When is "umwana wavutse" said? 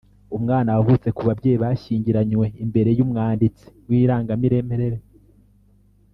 0.37-1.09